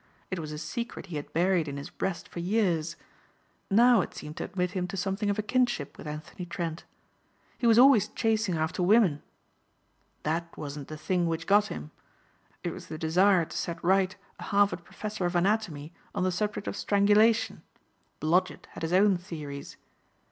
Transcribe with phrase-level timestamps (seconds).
[0.31, 2.95] It was a secret he had buried in his breast for years.
[3.69, 6.85] Now it seemed to admit him to something of a kinship with Anthony Trent.
[7.59, 9.21] "He was always chasing after women."
[10.23, 11.91] "That wasn't the thing which got him.
[12.63, 16.65] It was the desire to set right a Harvard professor of anatomy on the subject
[16.67, 17.61] of strangulation.
[18.19, 19.77] Blodgett had his own theories.